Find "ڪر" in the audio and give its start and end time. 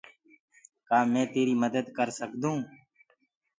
1.97-2.07